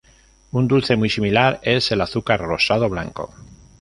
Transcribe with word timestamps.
Un 0.51 0.67
dulce 0.67 0.95
muy 0.95 1.11
similar 1.11 1.59
es 1.61 1.91
el 1.91 2.01
azúcar 2.01 2.39
rosado 2.41 2.89
blanco. 2.89 3.35